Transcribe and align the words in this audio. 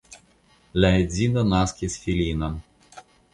Li 0.85 0.89
edzino 1.01 1.43
naskis 1.51 1.99
filinon. 2.07 2.57